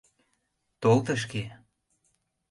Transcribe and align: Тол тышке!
Тол 0.81 0.99
тышке! 1.05 1.43